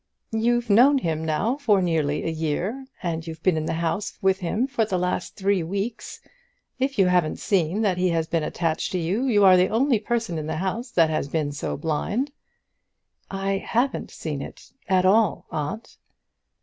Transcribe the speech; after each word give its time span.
"You've 0.33 0.67
known 0.71 0.97
him 0.97 1.23
now 1.23 1.57
for 1.57 1.79
nearly 1.79 2.23
a 2.23 2.29
year, 2.31 2.87
and 3.03 3.27
you've 3.27 3.43
been 3.43 3.55
in 3.55 3.67
the 3.67 3.73
house 3.75 4.17
with 4.19 4.39
him 4.39 4.65
for 4.65 4.83
the 4.83 4.97
last 4.97 5.35
three 5.35 5.61
weeks. 5.61 6.21
If 6.79 6.97
you 6.97 7.05
haven't 7.05 7.37
seen 7.37 7.83
that 7.83 7.99
he 7.99 8.09
has 8.09 8.25
been 8.25 8.41
attached 8.41 8.91
to 8.93 8.97
you, 8.97 9.25
you 9.27 9.45
are 9.45 9.55
the 9.57 9.67
only 9.69 9.99
person 9.99 10.39
in 10.39 10.47
the 10.47 10.57
house 10.57 10.89
that 10.89 11.11
has 11.11 11.27
been 11.27 11.51
so 11.51 11.77
blind." 11.77 12.31
"I 13.29 13.57
haven't 13.59 14.09
seen 14.09 14.41
it 14.41 14.71
at 14.89 15.05
all, 15.05 15.45
aunt." 15.51 15.97